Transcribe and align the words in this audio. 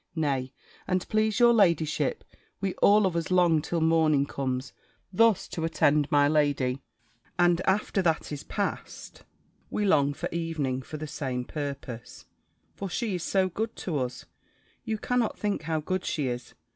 Nay, 0.15 0.51
and 0.87 1.07
please 1.09 1.39
your 1.39 1.53
ladyship, 1.53 2.23
we 2.59 2.73
all 2.81 3.05
of 3.05 3.15
us 3.15 3.29
long 3.29 3.61
till 3.61 3.81
morning 3.81 4.25
comes, 4.25 4.73
thus 5.13 5.47
to 5.49 5.63
attend 5.63 6.09
my 6.11 6.27
lady; 6.27 6.81
and 7.37 7.61
after 7.65 8.01
that 8.01 8.31
is 8.31 8.41
past, 8.43 9.21
we 9.69 9.85
long 9.85 10.15
for 10.15 10.27
evening, 10.31 10.81
for 10.81 10.97
the 10.97 11.05
same 11.05 11.45
purpose: 11.45 12.25
for 12.73 12.89
she 12.89 13.13
is 13.13 13.21
so 13.21 13.47
good 13.47 13.75
to 13.75 13.99
us 13.99 14.25
You 14.83 14.97
cannot 14.97 15.37
think 15.37 15.61
how 15.61 15.81
good 15.81 16.03
she 16.03 16.29
is! 16.29 16.55